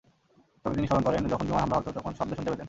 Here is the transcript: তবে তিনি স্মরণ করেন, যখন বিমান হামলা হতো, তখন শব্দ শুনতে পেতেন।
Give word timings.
তবে 0.65 0.73
তিনি 0.75 0.87
স্মরণ 0.87 1.03
করেন, 1.03 1.21
যখন 1.27 1.45
বিমান 1.45 1.61
হামলা 1.61 1.77
হতো, 1.77 1.89
তখন 1.91 2.11
শব্দ 2.11 2.31
শুনতে 2.31 2.49
পেতেন। 2.49 2.59